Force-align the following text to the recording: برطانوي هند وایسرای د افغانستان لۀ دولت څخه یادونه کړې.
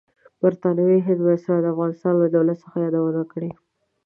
برطانوي 0.41 0.97
هند 1.07 1.19
وایسرای 1.23 1.59
د 1.61 1.67
افغانستان 1.73 2.13
لۀ 2.21 2.27
دولت 2.35 2.57
څخه 2.63 2.77
یادونه 2.85 3.21
کړې. 3.31 3.51